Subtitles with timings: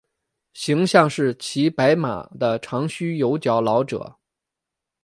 [0.53, 4.15] 形象是骑白马的长须有角老者。